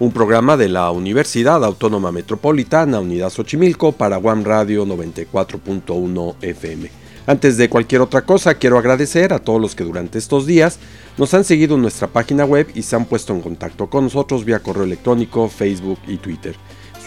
[0.00, 6.90] un programa de la Universidad Autónoma Metropolitana, Unidad Xochimilco, para One Radio 94.1 FM.
[7.26, 10.78] Antes de cualquier otra cosa, quiero agradecer a todos los que durante estos días
[11.18, 14.44] nos han seguido en nuestra página web y se han puesto en contacto con nosotros
[14.44, 16.54] vía correo electrónico, Facebook y Twitter.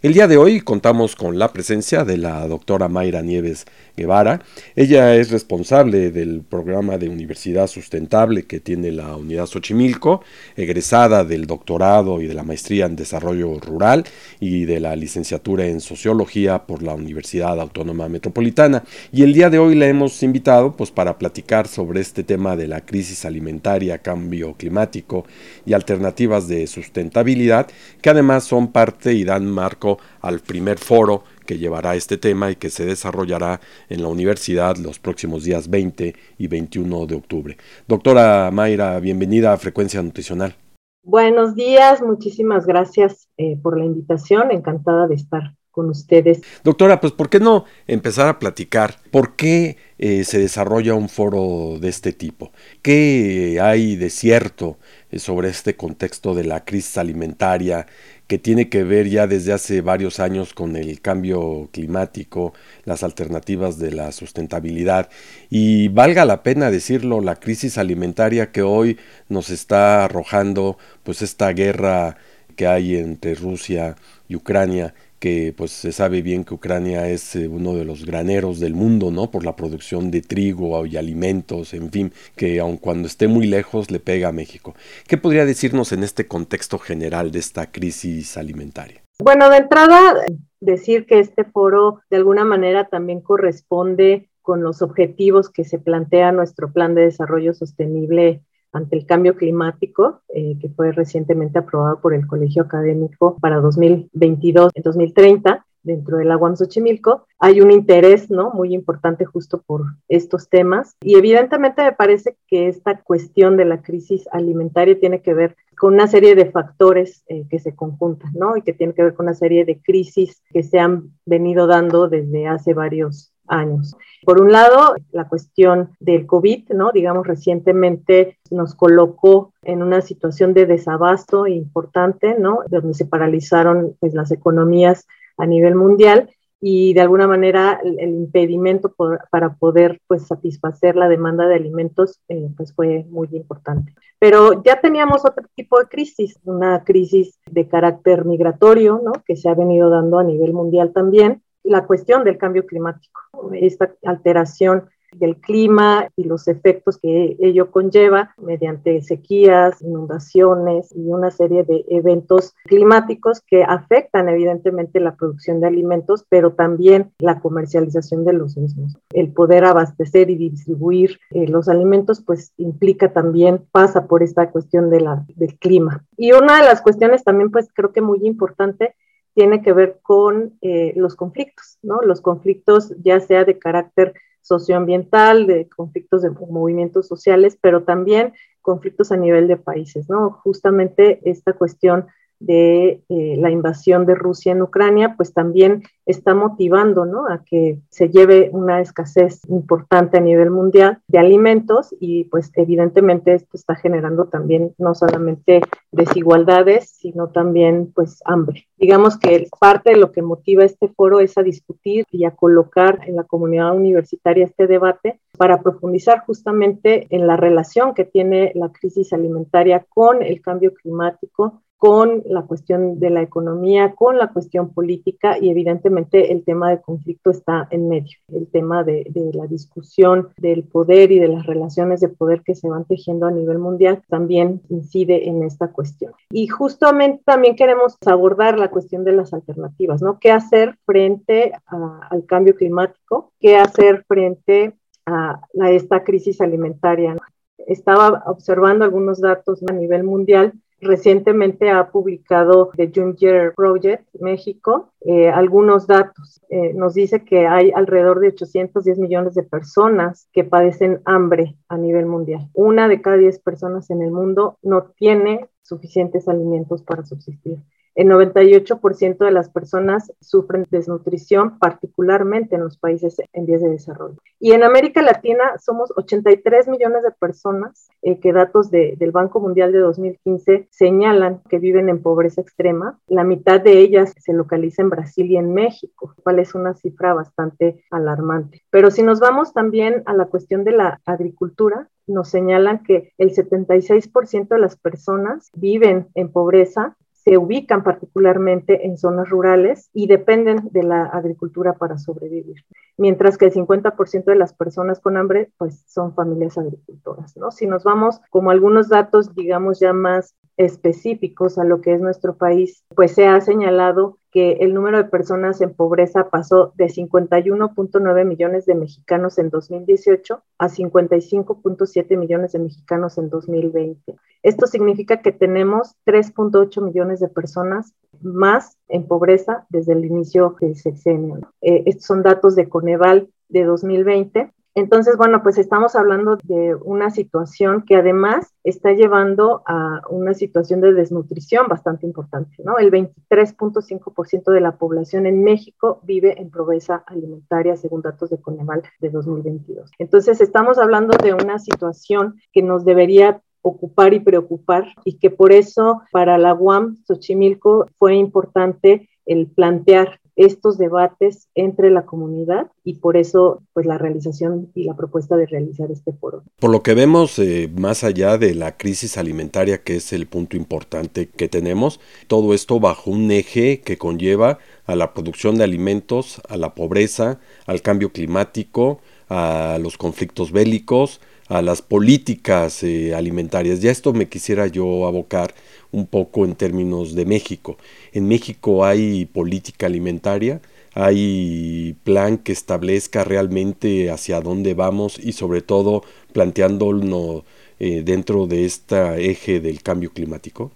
[0.00, 4.42] El día de hoy contamos con la presencia de la doctora Mayra Nieves Guevara.
[4.76, 10.22] Ella es responsable del programa de Universidad Sustentable que tiene la Unidad Xochimilco,
[10.56, 14.04] egresada del doctorado y de la maestría en Desarrollo Rural
[14.38, 18.84] y de la licenciatura en Sociología por la Universidad Autónoma Metropolitana.
[19.10, 22.68] Y el día de hoy la hemos invitado pues, para platicar sobre este tema de
[22.68, 25.26] la crisis alimentaria, cambio climático
[25.66, 27.66] y alternativas de sustentabilidad,
[28.00, 29.87] que además son parte y dan marco
[30.20, 34.98] al primer foro que llevará este tema y que se desarrollará en la universidad los
[34.98, 37.56] próximos días 20 y 21 de octubre.
[37.86, 40.54] Doctora Mayra, bienvenida a Frecuencia Nutricional.
[41.02, 46.42] Buenos días, muchísimas gracias eh, por la invitación, encantada de estar con ustedes.
[46.64, 48.96] Doctora, pues ¿por qué no empezar a platicar?
[49.12, 52.50] ¿Por qué eh, se desarrolla un foro de este tipo?
[52.82, 54.78] ¿Qué hay de cierto
[55.10, 57.86] eh, sobre este contexto de la crisis alimentaria
[58.28, 62.52] que tiene que ver ya desde hace varios años con el cambio climático,
[62.84, 65.08] las alternativas de la sustentabilidad.
[65.48, 68.98] Y valga la pena decirlo, la crisis alimentaria que hoy
[69.30, 72.18] nos está arrojando pues esta guerra
[72.54, 73.96] que hay entre Rusia
[74.28, 78.60] y Ucrania que pues se sabe bien que Ucrania es eh, uno de los graneros
[78.60, 79.30] del mundo, ¿no?
[79.30, 83.90] Por la producción de trigo y alimentos, en fin, que aun cuando esté muy lejos
[83.90, 84.74] le pega a México.
[85.06, 89.02] ¿Qué podría decirnos en este contexto general de esta crisis alimentaria?
[89.20, 90.14] Bueno, de entrada,
[90.60, 96.32] decir que este foro de alguna manera también corresponde con los objetivos que se plantea
[96.32, 98.42] nuestro plan de desarrollo sostenible
[98.72, 105.64] ante el cambio climático, eh, que fue recientemente aprobado por el Colegio Académico para 2022-2030
[105.82, 108.50] dentro del agua Xochimilco, hay un interés ¿no?
[108.50, 113.80] muy importante justo por estos temas y evidentemente me parece que esta cuestión de la
[113.80, 118.56] crisis alimentaria tiene que ver con una serie de factores eh, que se conjuntan ¿no?
[118.56, 122.08] y que tiene que ver con una serie de crisis que se han venido dando
[122.08, 123.96] desde hace varios años.
[124.24, 126.90] Por un lado, la cuestión del COVID, ¿no?
[126.92, 132.60] Digamos, recientemente nos colocó en una situación de desabasto importante, ¿no?
[132.68, 135.06] Donde se paralizaron pues, las economías
[135.36, 138.92] a nivel mundial y de alguna manera el, impedimento
[139.30, 143.94] para poder pues satisfacer la demanda de alimentos eh, pues fue muy importante.
[144.18, 149.12] Pero ya teníamos otro tipo de crisis, una crisis de carácter migratorio, ¿no?
[149.24, 153.20] Que se ha venido dando a nivel mundial también la cuestión del cambio climático,
[153.52, 161.30] esta alteración del clima y los efectos que ello conlleva mediante sequías, inundaciones y una
[161.30, 168.24] serie de eventos climáticos que afectan evidentemente la producción de alimentos, pero también la comercialización
[168.24, 168.96] de los mismos.
[169.12, 174.90] El poder abastecer y distribuir eh, los alimentos pues implica también, pasa por esta cuestión
[174.90, 176.04] de la, del clima.
[176.16, 178.94] Y una de las cuestiones también pues creo que muy importante
[179.38, 182.00] tiene que ver con eh, los conflictos, ¿no?
[182.02, 184.12] Los conflictos ya sea de carácter
[184.42, 188.32] socioambiental, de conflictos de movimientos sociales, pero también
[188.62, 190.32] conflictos a nivel de países, ¿no?
[190.42, 192.08] Justamente esta cuestión
[192.40, 197.26] de eh, la invasión de Rusia en Ucrania, pues también está motivando ¿no?
[197.28, 203.34] a que se lleve una escasez importante a nivel mundial de alimentos y pues evidentemente
[203.34, 205.60] esto está generando también no solamente
[205.92, 208.68] desigualdades, sino también pues hambre.
[208.76, 213.00] Digamos que parte de lo que motiva este foro es a discutir y a colocar
[213.06, 218.70] en la comunidad universitaria este debate para profundizar justamente en la relación que tiene la
[218.70, 224.74] crisis alimentaria con el cambio climático con la cuestión de la economía, con la cuestión
[224.74, 228.18] política y evidentemente el tema de conflicto está en medio.
[228.32, 232.68] El tema de, la discusión del poder y de las relaciones de poder que se
[232.68, 236.12] van tejiendo a nivel mundial también incide en esta cuestión.
[236.30, 240.18] Y justamente también queremos abordar la cuestión de las alternativas, ¿no?
[240.18, 243.30] ¿Qué hacer frente al cambio climático?
[243.38, 244.74] ¿Qué hacer frente
[245.06, 245.40] a
[245.70, 247.14] esta crisis alimentaria?
[247.56, 255.28] Estaba observando algunos datos a nivel mundial Recientemente ha publicado The Juncker Project México eh,
[255.28, 256.40] algunos datos.
[256.50, 261.76] Eh, nos dice que hay alrededor de 810 millones de personas que padecen hambre a
[261.76, 262.48] nivel mundial.
[262.54, 267.58] Una de cada 10 personas en el mundo no tiene suficientes alimentos para subsistir.
[267.98, 274.18] El 98% de las personas sufren desnutrición, particularmente en los países en vías de desarrollo.
[274.38, 279.72] Y en América Latina somos 83 millones de personas eh, que datos del Banco Mundial
[279.72, 283.00] de 2015 señalan que viven en pobreza extrema.
[283.08, 287.14] La mitad de ellas se localiza en Brasil y en México, cual es una cifra
[287.14, 288.62] bastante alarmante.
[288.70, 293.34] Pero si nos vamos también a la cuestión de la agricultura, nos señalan que el
[293.34, 296.96] 76% de las personas viven en pobreza
[297.28, 302.64] se ubican particularmente en zonas rurales y dependen de la agricultura para sobrevivir,
[302.96, 307.50] mientras que el 50% de las personas con hambre pues son familias agricultoras, ¿no?
[307.50, 312.36] Si nos vamos como algunos datos digamos ya más específicos a lo que es nuestro
[312.36, 318.24] país, pues se ha señalado que el número de personas en pobreza pasó de 51.9
[318.24, 324.16] millones de mexicanos en 2018 a 55.7 millones de mexicanos en 2020.
[324.42, 330.76] Esto significa que tenemos 3.8 millones de personas más en pobreza desde el inicio del
[330.76, 331.40] sexenio.
[331.60, 337.10] Eh, estos son datos de Coneval de 2020 entonces, bueno, pues estamos hablando de una
[337.10, 342.78] situación que además está llevando a una situación de desnutrición bastante importante, ¿no?
[342.78, 348.82] El 23.5% de la población en México vive en pobreza alimentaria, según datos de Coneval
[349.00, 349.90] de 2022.
[349.98, 355.52] Entonces, estamos hablando de una situación que nos debería ocupar y preocupar y que por
[355.52, 362.94] eso para la UAM Xochimilco fue importante el plantear estos debates entre la comunidad y
[362.94, 366.44] por eso pues la realización y la propuesta de realizar este foro.
[366.60, 370.56] Por lo que vemos eh, más allá de la crisis alimentaria que es el punto
[370.56, 376.40] importante que tenemos, todo esto bajo un eje que conlleva a la producción de alimentos,
[376.48, 383.80] a la pobreza, al cambio climático, a los conflictos bélicos, a las políticas eh, alimentarias.
[383.80, 385.54] Ya esto me quisiera yo abocar
[385.92, 387.76] un poco en términos de México.
[388.12, 390.60] En México hay política alimentaria,
[390.94, 396.02] hay plan que establezca realmente hacia dónde vamos y sobre todo
[396.32, 397.44] planteándonos
[397.78, 400.72] eh, dentro de este eje del cambio climático.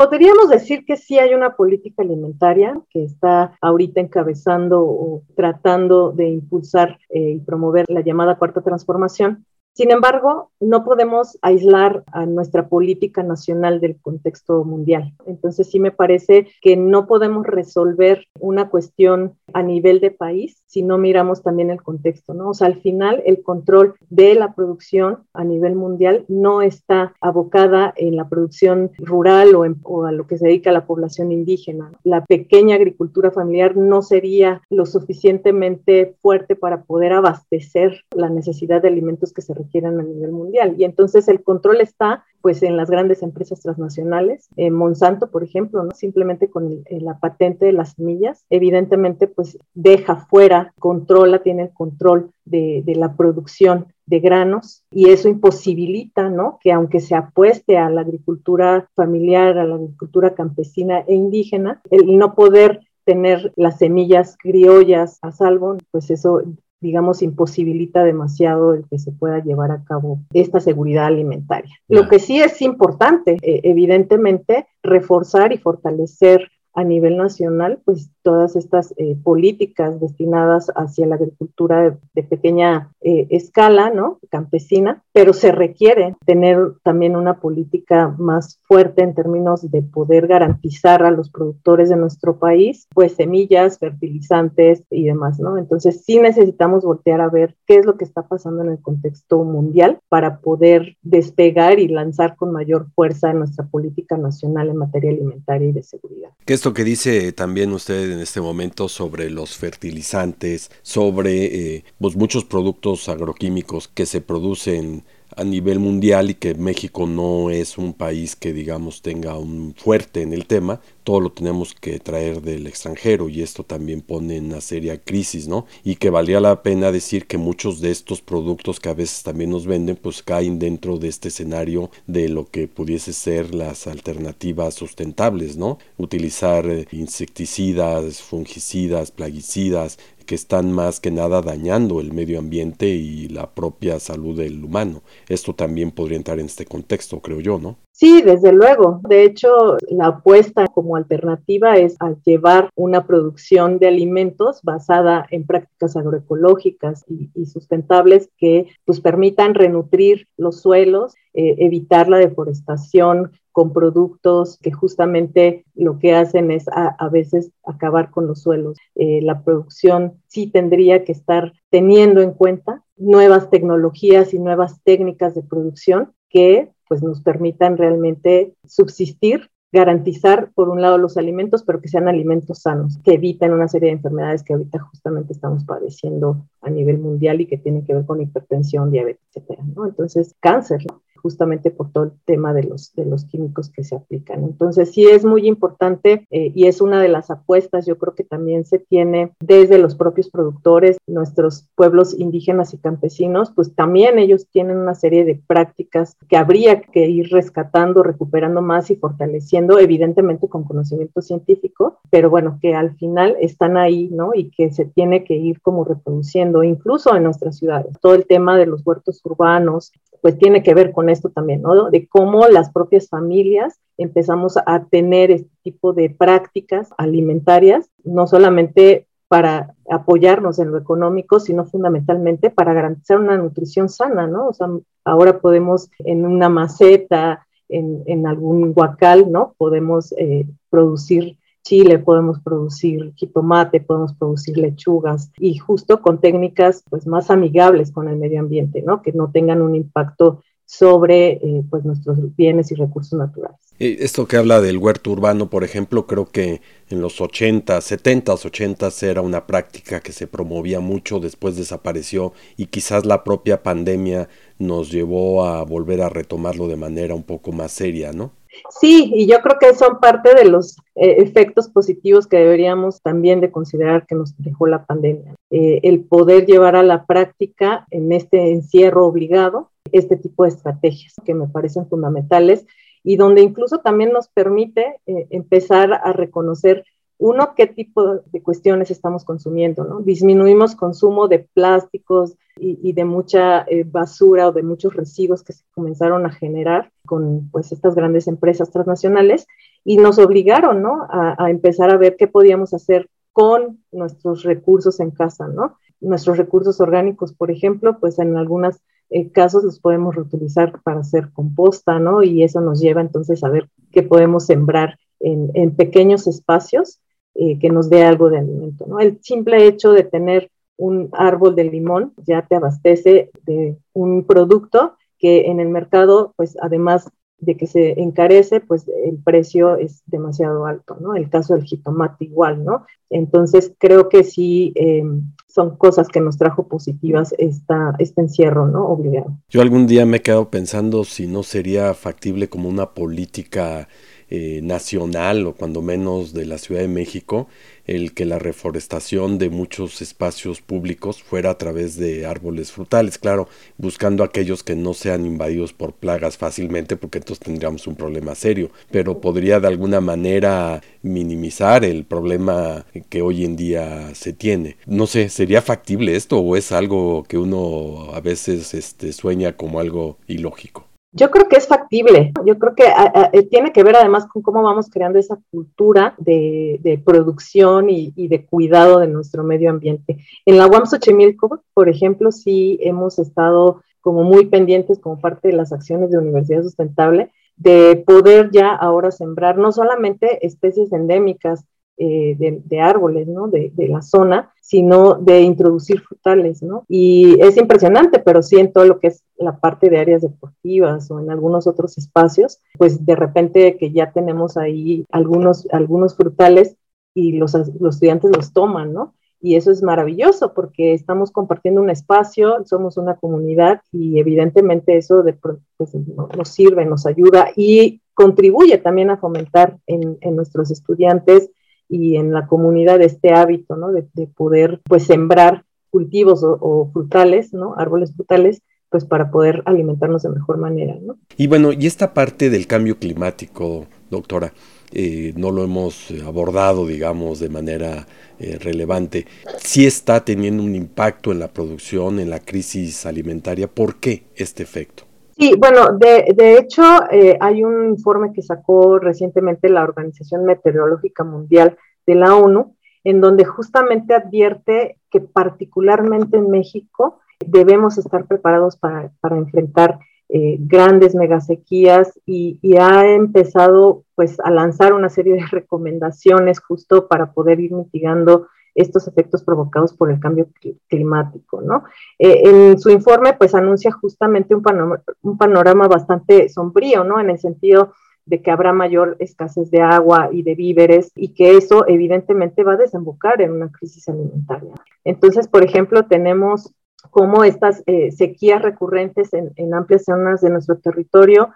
[0.00, 6.30] Podríamos decir que sí hay una política alimentaria que está ahorita encabezando o tratando de
[6.30, 12.68] impulsar eh, y promover la llamada cuarta transformación, sin embargo, no podemos aislar a nuestra
[12.68, 15.14] política nacional del contexto mundial.
[15.26, 20.82] Entonces, sí me parece que no podemos resolver una cuestión a nivel de país si
[20.82, 22.50] no miramos también el contexto, ¿no?
[22.50, 27.92] O sea, al final el control de la producción a nivel mundial no está abocada
[27.96, 31.90] en la producción rural o, a lo que se dedica a la población indígena.
[32.04, 38.88] La pequeña agricultura familiar no sería lo suficientemente fuerte para poder abastecer la necesidad de
[38.88, 40.74] alimentos que se requieren a nivel mundial.
[40.78, 44.48] Y entonces el control está pues en las grandes empresas transnacionales.
[44.56, 45.90] Eh, Monsanto, por ejemplo, ¿no?
[45.92, 52.30] simplemente con la patente de las semillas, evidentemente pues deja fuera, controla, tiene el control
[52.44, 56.58] de, de, la producción de granos y eso imposibilita, ¿no?
[56.62, 62.18] Que aunque se apueste a la agricultura familiar, a la agricultura campesina e indígena, el
[62.18, 66.42] no poder tener las semillas criollas a salvo, pues eso
[66.80, 71.74] digamos, imposibilita demasiado el que se pueda llevar a cabo esta seguridad alimentaria.
[71.88, 78.56] Lo que sí es importante, eh, evidentemente, reforzar y fortalecer a nivel nacional, pues todas
[78.56, 84.18] estas eh, políticas destinadas hacia la agricultura de, pequeña eh, escala, ¿no?
[84.30, 91.02] Campesina, pero se requiere tener también una política más fuerte en términos de poder garantizar
[91.02, 95.58] a los productores de nuestro país, pues semillas, fertilizantes y demás, ¿no?
[95.58, 99.42] Entonces sí necesitamos voltear a ver qué es lo que está pasando en el contexto
[99.44, 105.68] mundial para poder despegar y lanzar con mayor fuerza nuestra política nacional en materia alimentaria
[105.68, 106.30] y de seguridad.
[106.44, 112.16] ¿Qué esto que dice también usted en este momento sobre los fertilizantes, sobre eh, pues
[112.16, 115.02] muchos productos agroquímicos que se producen
[115.36, 120.22] a nivel mundial y que México no es un país que digamos tenga un fuerte
[120.22, 124.46] en el tema, todo lo tenemos que traer del extranjero y esto también pone en
[124.46, 125.66] una seria crisis, ¿no?
[125.82, 129.50] Y que valía la pena decir que muchos de estos productos que a veces también
[129.50, 134.74] nos venden pues caen dentro de este escenario de lo que pudiese ser las alternativas
[134.74, 135.78] sustentables, ¿no?
[135.96, 139.98] Utilizar eh, insecticidas, fungicidas, plaguicidas,
[140.30, 145.02] que están más que nada dañando el medio ambiente y la propia salud del humano.
[145.28, 147.78] Esto también podría entrar en este contexto, creo yo, ¿no?
[147.90, 149.00] Sí, desde luego.
[149.08, 155.44] De hecho, la apuesta como alternativa es a llevar una producción de alimentos basada en
[155.44, 163.74] prácticas agroecológicas y, sustentables que pues, permitan renutrir los suelos, eh, evitar la deforestación con
[163.74, 168.78] productos que justamente lo que hacen es a, veces acabar con los suelos.
[168.94, 175.34] Eh, la producción sí tendría que estar teniendo en cuenta nuevas tecnologías y nuevas técnicas
[175.34, 181.82] de producción que pues nos permitan realmente subsistir, garantizar por un lado los alimentos, pero
[181.82, 186.46] que sean alimentos sanos, que eviten una serie de enfermedades que ahorita justamente estamos padeciendo
[186.62, 189.86] a nivel mundial y que tienen que ver con hipertensión, diabetes, etcétera, ¿no?
[189.86, 190.84] Entonces, cáncer,
[191.20, 194.42] justamente por todo el tema de los, de los químicos que se aplican.
[194.44, 198.24] Entonces, sí es muy importante eh, y es una de las apuestas, yo creo que
[198.24, 204.46] también se tiene desde los propios productores, nuestros pueblos indígenas y campesinos, pues también ellos
[204.50, 210.48] tienen una serie de prácticas que habría que ir rescatando, recuperando más y fortaleciendo, evidentemente
[210.48, 214.30] con conocimiento científico, pero bueno, que al final están ahí, ¿no?
[214.34, 217.98] Y que se tiene que ir como reproduciendo, incluso en nuestras ciudades.
[218.00, 221.90] Todo el tema de los huertos urbanos, pues tiene que ver con esto también, ¿no?
[221.90, 229.06] De cómo las propias familias empezamos a tener este tipo de prácticas alimentarias, no solamente
[229.28, 234.48] para apoyarnos en lo económico, sino fundamentalmente para garantizar una nutrición sana, ¿no?
[234.48, 234.68] O sea,
[235.04, 239.54] ahora podemos en una maceta, en, algún huacal, ¿no?
[239.56, 241.38] Podemos eh, producir
[241.70, 248.08] chile, podemos producir jitomate, podemos producir lechugas y justo con técnicas pues más amigables con
[248.08, 249.02] el medio ambiente, ¿no?
[249.02, 253.56] Que no tengan un impacto sobre eh, pues nuestros bienes y recursos naturales.
[253.78, 258.88] Esto que habla del huerto urbano, por ejemplo, creo que en los 80, 70, 80
[259.02, 264.90] era una práctica que se promovía mucho, después desapareció y quizás la propia pandemia nos
[264.90, 268.32] llevó a volver a retomarlo de manera un poco más seria, ¿no?
[268.80, 273.40] Sí, y yo creo que son parte de los eh, efectos positivos que deberíamos también
[273.40, 275.34] de considerar que nos dejó la pandemia.
[275.50, 281.14] Eh, el poder llevar a la práctica en este encierro obligado este tipo de estrategias
[281.24, 282.66] que me parecen fundamentales
[283.02, 286.84] y donde incluso también nos permite eh, empezar a reconocer
[287.20, 290.00] uno, qué tipo de cuestiones estamos consumiendo, ¿no?
[290.00, 295.64] Disminuimos consumo de plásticos y, de mucha eh, basura o de muchos residuos que se
[295.74, 299.46] comenzaron a generar con pues estas grandes empresas transnacionales
[299.84, 301.06] y nos obligaron, ¿no?
[301.10, 305.76] A, a empezar a ver qué podíamos hacer con nuestros recursos en casa, ¿no?
[306.00, 311.32] Nuestros recursos orgánicos, por ejemplo, pues en algunos eh, casos los podemos reutilizar para hacer
[311.34, 312.22] composta, ¿no?
[312.22, 316.98] Y eso nos lleva entonces a ver qué podemos sembrar en, en pequeños espacios
[317.34, 318.86] eh, que nos dé algo de alimento.
[318.86, 318.98] ¿no?
[319.00, 324.96] El simple hecho de tener un árbol de limón ya te abastece de un producto
[325.18, 327.10] que en el mercado, pues además
[327.40, 331.14] de que se encarece, pues el precio es demasiado alto, ¿no?
[331.14, 332.84] El caso del jitomate igual, ¿no?
[333.08, 335.02] Entonces creo que sí eh,
[335.48, 338.86] son cosas que nos trajo positivas esta, este encierro, ¿no?
[338.86, 339.38] Obligado.
[339.48, 343.88] Yo algún día me he quedado pensando si no sería factible como una política
[344.30, 347.48] eh, nacional o cuando menos de la Ciudad de México
[347.90, 353.48] el que la reforestación de muchos espacios públicos fuera a través de árboles frutales, claro,
[353.78, 358.70] buscando aquellos que no sean invadidos por plagas fácilmente, porque entonces tendríamos un problema serio,
[358.92, 364.76] pero podría de alguna manera minimizar el problema que hoy en día se tiene.
[364.86, 369.80] No sé, ¿sería factible esto o es algo que uno a veces este, sueña como
[369.80, 370.89] algo ilógico?
[371.12, 372.32] Yo creo que es factible.
[372.46, 377.02] Yo creo que eh, tiene que ver además con cómo vamos creando esa cultura de,
[377.04, 380.18] producción y, de cuidado de nuestro medio ambiente.
[380.46, 385.54] En la UAM Xochimilco, por ejemplo, sí hemos estado como muy pendientes como parte de
[385.54, 391.64] las acciones de Universidad Sustentable de poder ya ahora sembrar no solamente especies endémicas
[392.02, 393.48] eh, de, árboles, ¿no?
[393.48, 396.84] De, de, la zona, sino de introducir frutales, ¿no?
[396.88, 401.10] Y es impresionante, pero sí en todo lo que es la parte de áreas deportivas
[401.10, 406.76] o en algunos otros espacios, pues de repente que ya tenemos ahí algunos, algunos frutales
[407.14, 409.14] y los, los estudiantes los toman, ¿no?
[409.42, 415.22] y eso es maravilloso porque estamos compartiendo un espacio, somos una comunidad y evidentemente eso
[415.22, 415.94] de, pues,
[416.36, 421.50] nos sirve, nos ayuda y contribuye también a fomentar en, nuestros estudiantes
[421.90, 423.92] y en la comunidad este hábito, ¿no?
[423.92, 427.74] De, poder, pues, sembrar cultivos o, frutales, ¿no?
[427.76, 431.18] Árboles frutales, pues, para poder alimentarnos de mejor manera, ¿no?
[431.36, 434.52] Y bueno, y esta parte del cambio climático, doctora,
[434.92, 438.06] eh, no lo hemos abordado, digamos, de manera
[438.38, 439.26] eh, relevante.
[439.58, 443.66] Sí está teniendo un impacto en la producción, en la crisis alimentaria.
[443.66, 445.09] ¿Por qué este efecto?
[445.40, 451.24] Sí, bueno, de, de hecho, eh, hay un informe que sacó recientemente la Organización Meteorológica
[451.24, 458.76] Mundial de la ONU, en donde justamente advierte que particularmente en México debemos estar preparados
[458.76, 465.36] para, para enfrentar eh, grandes megasequías y, y, ha empezado pues a lanzar una serie
[465.36, 470.48] de recomendaciones justo para poder ir mitigando estos efectos provocados por el cambio
[470.88, 471.84] climático, ¿no?
[472.18, 477.20] Eh, en su informe pues anuncia justamente un panorama, un panorama bastante sombrío, ¿no?
[477.20, 477.92] En el sentido
[478.26, 482.74] de que habrá mayor escasez de agua y de víveres y que eso evidentemente va
[482.74, 484.72] a desembocar en una crisis alimentaria.
[485.04, 486.72] Entonces, por ejemplo, tenemos
[487.10, 491.50] cómo estas eh, sequías recurrentes en, amplias zonas de nuestro territorio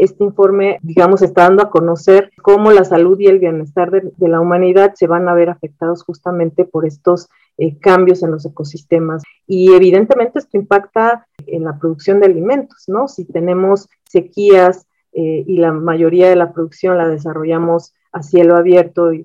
[0.00, 4.40] este informe, digamos, está dando a conocer cómo la salud y el bienestar de, la
[4.40, 9.22] humanidad se van a ver afectados justamente por estos eh, cambios en los ecosistemas.
[9.46, 13.08] Y evidentemente esto impacta en la producción de alimentos, ¿no?
[13.08, 14.86] Si tenemos sequías
[15.16, 19.24] y la mayoría de la producción la desarrollamos a cielo abierto y,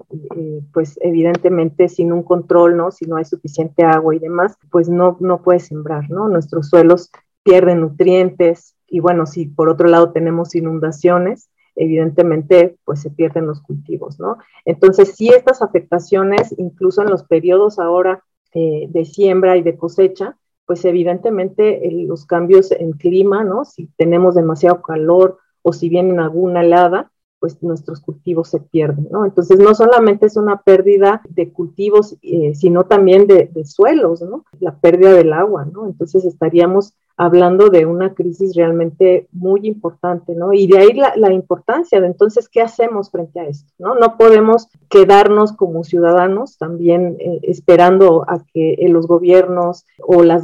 [0.73, 2.89] pues evidentemente sin un control, ¿no?
[2.89, 6.27] Si no hay suficiente agua y demás, pues no, no puede sembrar, ¿no?
[6.27, 7.11] Nuestros suelos
[7.43, 13.61] pierden nutrientes y bueno, si por otro lado tenemos inundaciones, evidentemente pues se pierden los
[13.61, 14.37] cultivos, ¿no?
[14.65, 20.37] Entonces sí estas afectaciones, incluso en los periodos ahora eh, de siembra y de cosecha,
[20.65, 23.65] pues evidentemente los cambios en clima, ¿no?
[23.65, 29.25] Si tenemos demasiado calor o si viene alguna helada, pues nuestros cultivos se pierden, ¿no?
[29.25, 34.45] Entonces no solamente es una pérdida de cultivos, eh, sino también de, suelos, ¿no?
[34.59, 35.87] La pérdida del agua, ¿no?
[35.87, 40.53] Entonces estaríamos hablando de una crisis realmente muy importante, ¿no?
[40.53, 43.71] Y de ahí la, importancia de entonces, ¿qué hacemos frente a esto?
[43.77, 50.43] No, no podemos quedarnos como ciudadanos también eh, esperando a que los gobiernos o las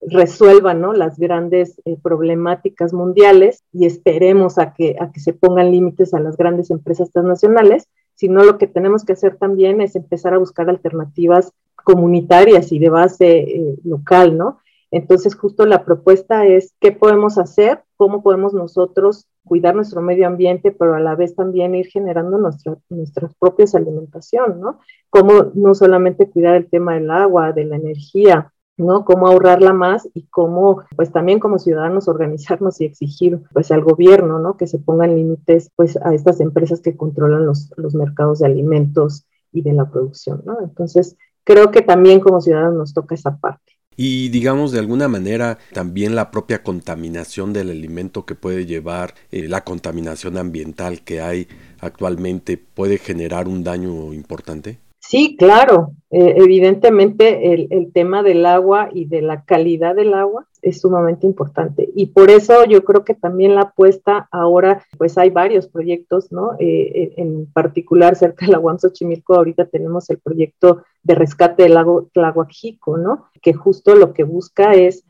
[0.00, 0.92] resuelvan ¿no?
[0.92, 6.20] las grandes eh, problemáticas mundiales y esperemos a que, a que se pongan límites a
[6.20, 10.68] las grandes empresas transnacionales, sino lo que tenemos que hacer también es empezar a buscar
[10.68, 14.58] alternativas comunitarias y de base eh, local, ¿no?
[14.90, 20.72] Entonces, justo la propuesta es qué podemos hacer, cómo podemos nosotros cuidar nuestro medio ambiente,
[20.72, 24.80] pero a la vez también ir generando nuestra, nuestras propias alimentación, ¿no?
[25.10, 29.04] Cómo no solamente cuidar el tema del agua, de la energía, ¿no?
[29.04, 34.38] Cómo ahorrarla más y cómo, pues también como ciudadanos organizarnos y exigir, pues al gobierno,
[34.38, 34.56] ¿no?
[34.56, 39.26] Que se pongan límites, pues a estas empresas que controlan los, los mercados de alimentos
[39.52, 40.60] y de la producción, ¿no?
[40.62, 43.76] Entonces, creo que también como ciudadanos nos toca esa parte.
[43.96, 49.48] Y digamos de alguna manera también la propia contaminación del alimento que puede llevar, eh,
[49.48, 51.48] la contaminación ambiental que hay
[51.80, 54.80] actualmente puede generar un daño importante.
[55.08, 55.92] Sí, claro.
[56.10, 61.26] Eh, evidentemente el, el, tema del agua y de la calidad del agua es sumamente
[61.26, 61.88] importante.
[61.94, 66.54] Y por eso yo creo que también la apuesta ahora, pues hay varios proyectos, ¿no?
[66.58, 71.74] Eh, eh, en particular cerca de la Xochimilco, ahorita tenemos el proyecto de rescate del
[71.74, 73.26] lago Tlahuajico, ¿no?
[73.42, 75.04] Que justo lo que busca es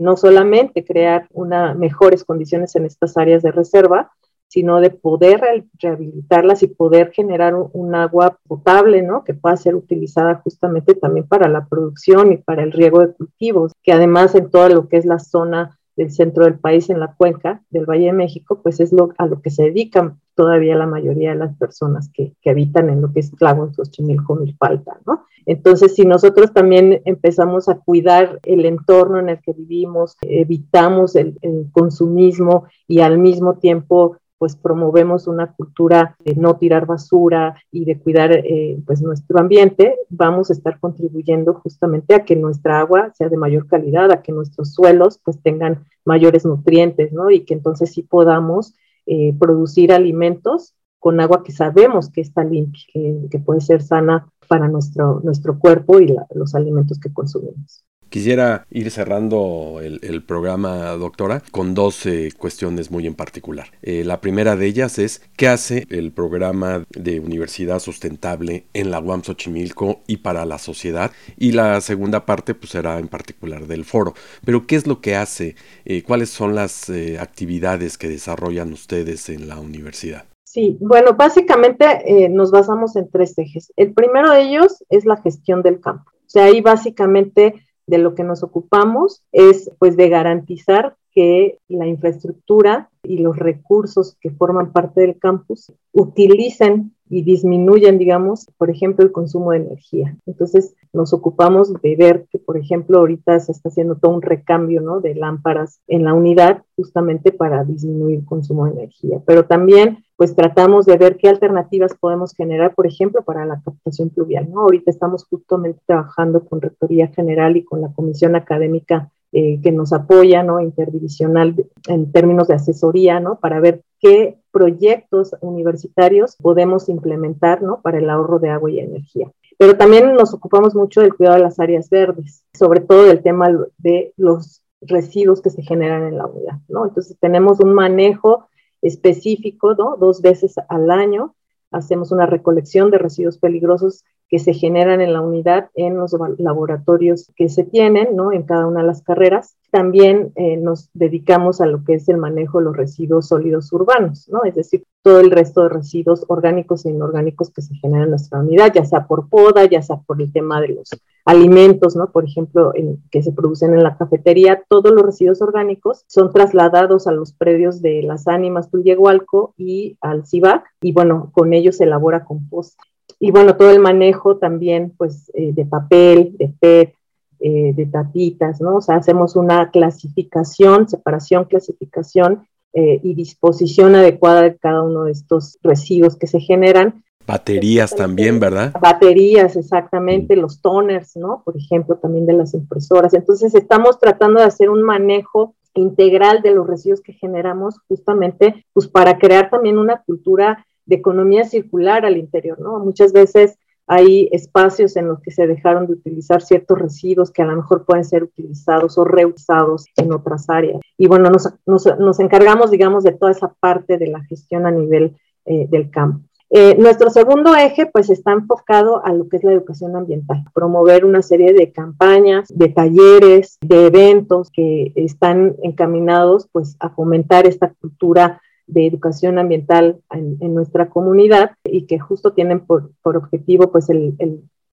[0.00, 4.10] no solamente crear una, mejores condiciones en estas áreas de reserva,
[4.48, 5.40] sino de poder
[5.80, 9.24] rehabilitarlas y poder generar un, agua potable, ¿no?
[9.24, 13.72] Que pueda ser utilizada justamente también para la producción y para el riego de cultivos,
[13.82, 17.14] que además en todo lo que es la zona del centro del país, en la
[17.14, 20.86] cuenca del Valle de México, pues es lo, a lo que se dedican todavía la
[20.86, 25.24] mayoría de las personas que, que habitan en lo que es Tláhuac, Xochimilco, Milpalta, ¿no?
[25.44, 31.36] Entonces, si nosotros también empezamos a cuidar el entorno en el que vivimos, evitamos el,
[31.42, 37.84] el consumismo y al mismo tiempo pues promovemos una cultura de no tirar basura y
[37.84, 43.12] de cuidar eh, pues nuestro ambiente, vamos a estar contribuyendo justamente a que nuestra agua
[43.14, 47.30] sea de mayor calidad, a que nuestros suelos pues tengan mayores nutrientes, ¿no?
[47.30, 48.74] Y que entonces sí podamos
[49.06, 54.68] eh, producir alimentos con agua que sabemos que está limpia, que, puede ser sana para
[54.68, 57.84] nuestro, nuestro cuerpo y los alimentos que consumimos.
[58.10, 63.68] Quisiera ir cerrando el, programa, doctora, con dos eh, cuestiones muy en particular.
[63.82, 69.00] Eh, la primera de ellas es qué hace el programa de Universidad Sustentable en la
[69.00, 71.12] UAM Xochimilco y para la sociedad.
[71.36, 74.14] Y la segunda parte pues, será en particular del foro.
[74.42, 76.90] Pero qué es lo que hace, eh, cuáles son las
[77.20, 80.24] actividades que desarrollan ustedes en la universidad.
[80.44, 83.70] Sí, bueno, básicamente nos basamos en tres ejes.
[83.76, 86.10] El primero de ellos es la gestión del campo.
[86.10, 87.54] O sea, ahí básicamente
[87.88, 94.16] de lo que nos ocupamos es pues de garantizar que la infraestructura y los recursos
[94.20, 100.16] que forman parte del campus utilicen y disminuyen, digamos, por ejemplo, el consumo de energía.
[100.26, 104.82] Entonces, nos ocupamos de ver que, por ejemplo, ahorita se está haciendo todo un recambio,
[104.82, 105.00] ¿no?
[105.00, 109.22] De lámparas en la unidad justamente para disminuir el consumo de energía.
[109.26, 114.10] Pero también, pues, tratamos de ver qué alternativas podemos generar, por ejemplo, para la captación
[114.10, 114.62] pluvial, ¿no?
[114.62, 119.92] Ahorita estamos justamente trabajando con Rectoría General y con la Comisión Académica eh, que nos
[119.92, 120.58] apoya, ¿no?
[120.58, 121.54] Interdivisional
[121.86, 123.38] en términos de asesoría, ¿no?
[123.38, 127.80] Para ver qué proyectos universitarios podemos implementar, ¿no?
[127.80, 129.30] Para el ahorro de agua y energía.
[129.56, 133.48] Pero también nos ocupamos mucho del cuidado de las áreas verdes, sobre todo del tema
[133.78, 136.86] de los residuos que se generan en la unidad, ¿no?
[136.86, 138.47] Entonces tenemos un manejo
[138.82, 139.96] específico, ¿no?
[139.96, 141.34] Dos veces al año
[141.70, 147.32] hacemos una recolección de residuos peligrosos que se generan en la unidad en los laboratorios
[147.36, 148.32] que se tienen, ¿no?
[148.32, 149.56] En cada una de las carreras.
[149.70, 154.28] También eh, nos dedicamos a lo que es el manejo de los residuos sólidos urbanos,
[154.28, 154.44] ¿no?
[154.44, 158.40] Es decir, todo el resto de residuos orgánicos e inorgánicos que se generan en nuestra
[158.40, 160.90] unidad, ya sea por poda, ya sea por el tema de los
[161.24, 162.10] alimentos, ¿no?
[162.10, 162.72] Por ejemplo,
[163.10, 167.80] que se producen en la cafetería, todos los residuos orgánicos son trasladados a los predios
[167.80, 172.78] de las ánimas Tullehualco y al CIVAC, y bueno, con ellos se elabora compost.
[173.20, 176.94] Y bueno, todo el manejo también, pues, eh, de papel, de PET,
[177.40, 178.76] eh, de tapitas, ¿no?
[178.76, 185.12] O sea, hacemos una clasificación, separación, clasificación eh, y disposición adecuada de cada uno de
[185.12, 187.04] estos residuos que se generan.
[187.26, 188.72] Baterías también, ¿verdad?
[188.80, 190.40] Baterías, exactamente, mm.
[190.40, 191.42] los toners, ¿no?
[191.44, 193.14] Por ejemplo, también de las impresoras.
[193.14, 198.88] Entonces, estamos tratando de hacer un manejo integral de los residuos que generamos justamente pues
[198.88, 202.78] para crear también una cultura de economía circular al interior, ¿no?
[202.80, 207.46] Muchas veces hay espacios en los que se dejaron de utilizar ciertos residuos que a
[207.46, 210.80] lo mejor pueden ser utilizados o reusados en otras áreas.
[210.98, 215.16] Y bueno, nos, nos, encargamos, digamos, de toda esa parte de la gestión a nivel
[215.46, 216.20] eh, del campo.
[216.50, 221.04] Eh, nuestro segundo eje, pues, está enfocado a lo que es la educación ambiental, promover
[221.04, 227.72] una serie de campañas, de talleres, de eventos que están encaminados, pues, a fomentar esta
[227.80, 234.14] cultura de educación ambiental en, nuestra comunidad y que justo tienen por, objetivo pues el,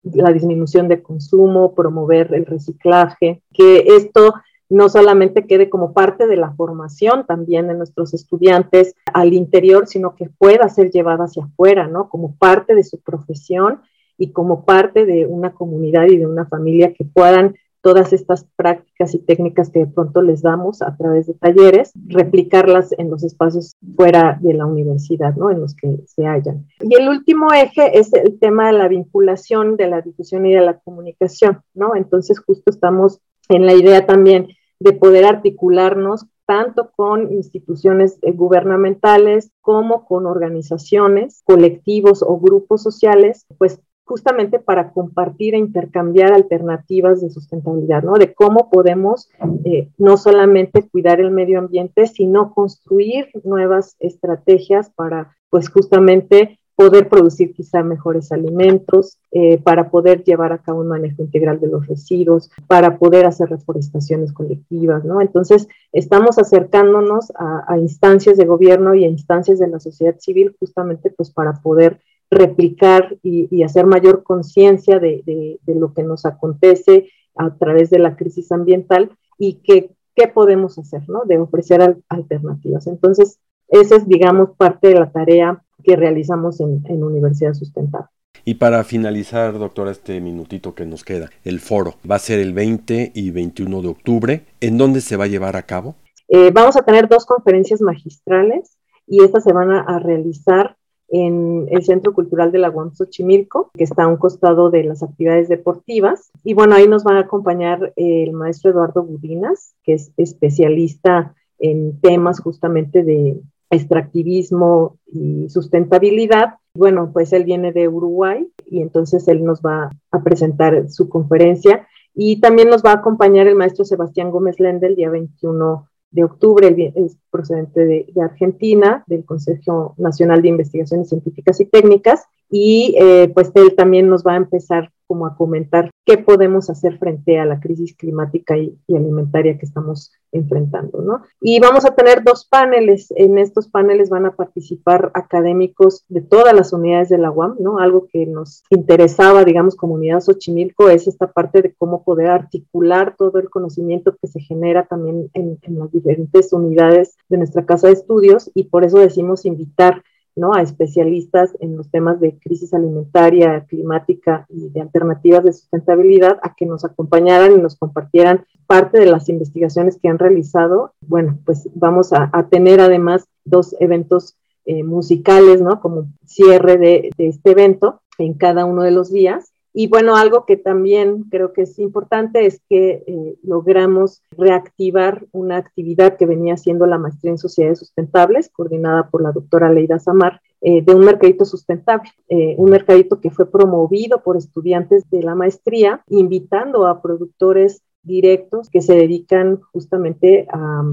[0.03, 4.35] la disminución de consumo, promover el reciclaje, que esto
[4.69, 10.15] no solamente quede como parte de la formación también de nuestros estudiantes al interior, sino
[10.15, 12.09] que pueda ser llevada hacia afuera, ¿no?
[12.09, 13.81] Como parte de su profesión
[14.17, 17.55] y como parte de una comunidad y de una familia que puedan
[17.85, 22.91] todas estas prácticas y técnicas que de pronto les damos a través de talleres, replicarlas
[22.97, 25.51] en los espacios fuera de la universidad, ¿no?
[25.51, 26.65] En los que se hallan.
[26.79, 30.61] Y el último eje es el tema de la vinculación, de la difusión y de
[30.61, 31.95] la comunicación, ¿no?
[31.95, 33.19] Entonces justo estamos
[33.49, 34.47] en la idea también
[34.79, 43.45] de poder articularnos tanto con instituciones eh, gubernamentales como con organizaciones, colectivos o grupos sociales,
[43.59, 48.13] pues justamente para compartir e intercambiar alternativas de sustentabilidad, ¿no?
[48.13, 49.29] De cómo podemos
[49.65, 57.07] eh, no solamente cuidar el medio ambiente, sino construir nuevas estrategias para, pues justamente poder
[57.07, 61.87] producir quizá mejores alimentos, eh, para poder llevar a cabo un manejo integral de los
[61.87, 65.21] residuos, para poder hacer reforestaciones colectivas, ¿no?
[65.21, 70.55] Entonces, estamos acercándonos a, a instancias de gobierno y a instancias de la sociedad civil
[70.59, 77.55] justamente pues para poder replicar y, hacer mayor conciencia de, lo que nos acontece a
[77.55, 81.23] través de la crisis ambiental y que, qué podemos hacer, ¿no?
[81.25, 82.87] De ofrecer alternativas.
[82.87, 88.07] Entonces, esa es, digamos, parte de la tarea que realizamos en, Universidad Sustentable.
[88.43, 92.53] Y para finalizar, doctora, este minutito que nos queda, el foro va a ser el
[92.53, 94.45] 20 y 21 de octubre.
[94.61, 95.95] ¿En dónde se va a llevar a cabo?
[96.27, 100.75] Eh, vamos a tener dos conferencias magistrales y estas se van a realizar
[101.07, 105.03] en el Centro Cultural de la UAM Xochimilco, que está a un costado de las
[105.03, 106.31] actividades deportivas.
[106.43, 111.99] Y bueno, ahí nos va a acompañar el maestro Eduardo Budinas, que es especialista en
[112.01, 113.39] temas justamente de
[113.69, 116.55] extractivismo y sustentabilidad.
[116.75, 121.87] Bueno, pues él viene de Uruguay y entonces él nos va a presentar su conferencia
[122.15, 126.23] Y también nos va a acompañar el maestro Sebastián Gómez Lende el día 21 de
[126.23, 132.95] octubre, es procedente de, de, Argentina, del Consejo Nacional de Investigaciones Científicas y Técnicas, y
[132.97, 137.39] eh, pues él también nos va a empezar como a comentar qué podemos hacer frente
[137.39, 141.21] a la crisis climática y, alimentaria que estamos enfrentando, ¿no?
[141.41, 143.07] Y vamos a tener dos paneles.
[143.15, 147.79] En estos paneles van a participar académicos de todas las unidades de la UAM, ¿no?
[147.79, 153.39] Algo que nos interesaba, digamos, comunidad Xochimilco, es esta parte de cómo poder articular todo
[153.39, 157.93] el conocimiento que se genera también en, en las diferentes unidades de nuestra casa de
[157.93, 160.03] estudios y por eso decimos invitar
[160.35, 160.53] ¿no?
[160.53, 166.53] a especialistas en los temas de crisis alimentaria, climática y de alternativas de sustentabilidad a
[166.55, 170.93] que nos acompañaran y nos compartieran parte de las investigaciones que han realizado.
[171.01, 175.79] Bueno, pues vamos a, tener además dos eventos eh, musicales, ¿no?
[175.79, 180.55] Como cierre de este evento en cada uno de los días y bueno, algo que
[180.55, 186.85] también creo que es importante es que eh, logramos reactivar una actividad que venía siendo
[186.85, 191.43] la maestría en sociedades sustentables, coordinada por la doctora Leida Samar, eh, de un mercadito
[191.43, 197.81] sustentable, eh, un mercadito que fue promovido por estudiantes de la maestría, invitando a productores
[198.01, 200.85] directos que se dedican justamente a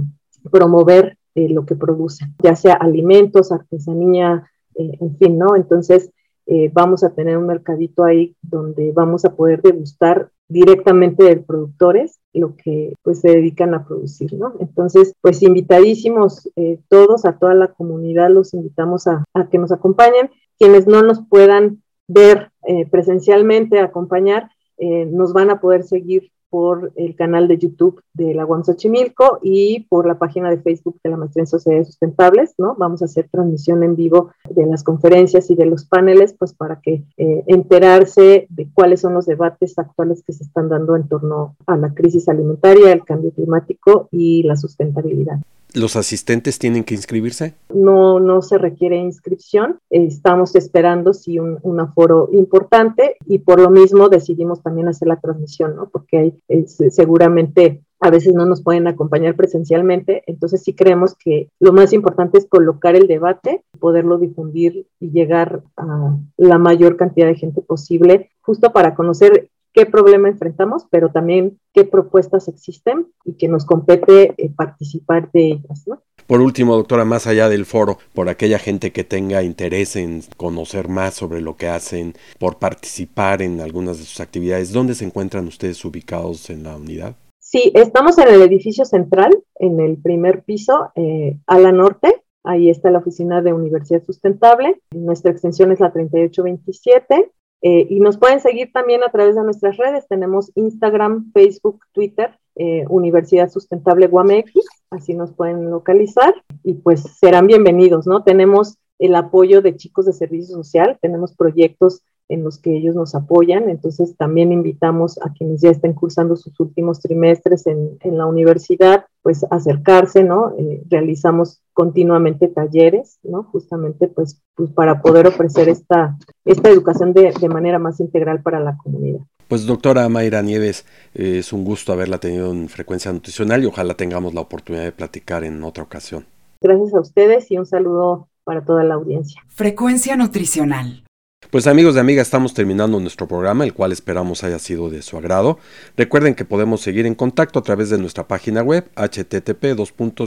[0.50, 5.54] promover lo que producen, ya sea alimentos, artesanía, en fin, ¿no?
[5.54, 6.10] Entonces,
[6.46, 12.20] eh, vamos a tener un mercadito ahí donde vamos a poder degustar directamente de productores
[12.32, 14.54] lo que pues se dedican a producir, ¿no?
[14.58, 20.30] Entonces, pues invitadísimos eh, todos, a toda la comunidad, los invitamos a, que nos acompañen.
[20.58, 27.16] Quienes no nos puedan ver eh, presencialmente, acompañar, nos van a poder seguir por el
[27.16, 31.16] canal de YouTube de la UAM Xochimilco y por la página de Facebook de la
[31.16, 32.74] Maestría en Sociedades Sustentables, ¿no?
[32.76, 36.78] Vamos a hacer transmisión en vivo de las conferencias y de los paneles, pues para
[36.82, 41.56] que eh, enterarse de cuáles son los debates actuales que se están dando en torno
[41.66, 45.38] a la crisis alimentaria, el cambio climático y la sustentabilidad.
[45.74, 47.54] ¿Los asistentes tienen que inscribirse?
[47.74, 49.78] No, no se requiere inscripción.
[49.90, 55.76] Estamos esperando sí un, aforo importante y por lo mismo decidimos también hacer la transmisión,
[55.76, 55.88] ¿no?
[55.88, 61.72] Porque hay, seguramente a veces no nos pueden acompañar presencialmente, entonces sí creemos que lo
[61.72, 67.36] más importante es colocar el debate, poderlo difundir y llegar a la mayor cantidad de
[67.36, 73.48] gente posible, justo para conocer qué problema enfrentamos, pero también qué propuestas existen y que
[73.48, 75.84] nos compete eh, participar de ellas.
[75.86, 76.02] ¿no?
[76.26, 80.88] Por último, doctora, más allá del foro, por aquella gente que tenga interés en conocer
[80.88, 85.46] más sobre lo que hacen, por participar en algunas de sus actividades, ¿dónde se encuentran
[85.46, 87.16] ustedes ubicados en la unidad?
[87.38, 92.22] Sí, estamos en el edificio central, en el primer piso, eh, a la norte.
[92.44, 94.80] Ahí está la oficina de Universidad Sustentable.
[94.92, 97.30] Nuestra extensión es la 3827.
[97.62, 100.06] Eh, y nos pueden seguir también a través de nuestras redes.
[100.08, 104.52] Tenemos Instagram, Facebook, Twitter, eh, Universidad Sustentable Guamex,
[104.90, 108.24] así nos pueden localizar y pues serán bienvenidos, ¿no?
[108.24, 113.14] Tenemos el apoyo de chicos de servicio social, tenemos proyectos en los que ellos nos
[113.14, 113.70] apoyan.
[113.70, 119.06] Entonces también invitamos a quienes ya estén cursando sus últimos trimestres en, en la universidad,
[119.22, 120.54] pues acercarse, ¿no?
[120.58, 123.44] Eh, realizamos continuamente talleres, ¿no?
[123.44, 128.60] Justamente pues, pues para poder ofrecer esta, esta educación de, de, manera más integral para
[128.60, 129.20] la comunidad.
[129.48, 133.94] Pues doctora Mayra Nieves, eh, es un gusto haberla tenido en frecuencia nutricional y ojalá
[133.94, 136.26] tengamos la oportunidad de platicar en otra ocasión.
[136.60, 139.42] Gracias a ustedes y un saludo para toda la audiencia.
[139.48, 141.04] Frecuencia nutricional.
[141.52, 145.18] Pues amigos y amigas, estamos terminando nuestro programa, el cual esperamos haya sido de su
[145.18, 145.58] agrado.
[145.98, 149.76] Recuerden que podemos seguir en contacto a través de nuestra página web http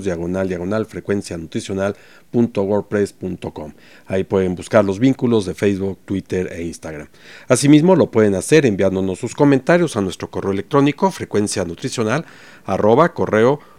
[0.03, 3.73] diagonal diagonal frecuencia nutricional.wordpress.com.
[4.05, 7.07] Ahí pueden buscar los vínculos de Facebook, Twitter e Instagram.
[7.47, 12.23] Asimismo, lo pueden hacer enviándonos sus comentarios a nuestro correo electrónico frecuencia nutricional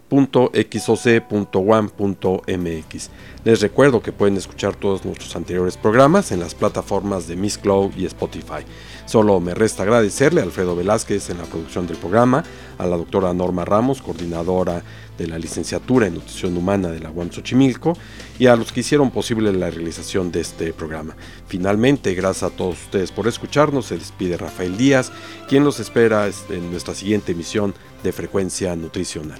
[0.09, 3.09] .xoc.one.mx.
[3.43, 7.91] Les recuerdo que pueden escuchar todos nuestros anteriores programas en las plataformas de Miss Cloud
[7.95, 8.65] y Spotify.
[9.05, 12.43] Solo me resta agradecerle a Alfredo Velázquez en la producción del programa,
[12.77, 14.83] a la doctora Norma Ramos, coordinadora
[15.17, 17.97] de la licenciatura en nutrición humana de la UAM Xochimilco,
[18.37, 21.15] y a los que hicieron posible la realización de este programa.
[21.47, 25.11] Finalmente, gracias a todos ustedes por escucharnos, se despide Rafael Díaz,
[25.47, 29.39] quien los espera en nuestra siguiente emisión de Frecuencia Nutricional.